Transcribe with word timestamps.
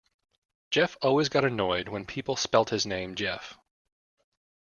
Geoff 0.71 0.97
always 1.03 1.29
got 1.29 1.45
annoyed 1.45 1.87
when 1.87 2.07
people 2.07 2.35
spelt 2.35 2.71
his 2.71 2.87
name 2.87 3.13
Jeff. 3.13 3.59